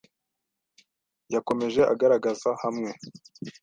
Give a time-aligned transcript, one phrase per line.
[1.33, 2.91] Yakomeje agaragaza hamwe